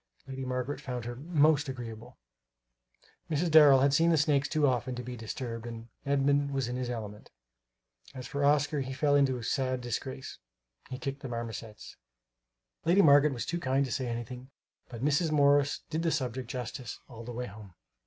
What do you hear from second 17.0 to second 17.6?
all the way